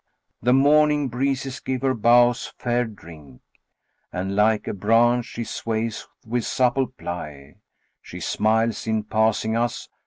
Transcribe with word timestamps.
The 0.41 0.51
morning 0.51 1.09
breezes 1.09 1.59
give 1.59 1.83
her 1.83 1.93
boughs 1.93 2.51
fair 2.57 2.85
drink, 2.85 3.43
* 3.75 4.11
And 4.11 4.35
like 4.35 4.67
a 4.67 4.73
branch 4.73 5.27
she 5.27 5.43
sways 5.43 6.07
with 6.25 6.43
supple 6.43 6.87
ply: 6.87 7.57
She 8.01 8.19
smiles 8.19 8.87
in 8.87 9.03
passing 9.03 9.55
us. 9.55 9.89